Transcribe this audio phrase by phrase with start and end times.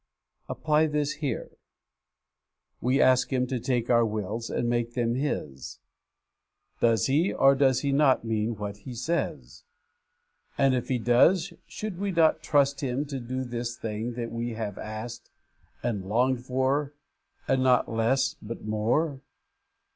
[0.49, 1.51] Apply this here.
[2.81, 5.77] We ask Him to take our wills and make them His.
[6.79, 9.63] Does He or does He not mean what He says?
[10.57, 14.53] and if He does, should we not trust Him to do this thing that we
[14.55, 15.29] have asked
[15.83, 16.93] and longed for,
[17.47, 19.21] and not less but more?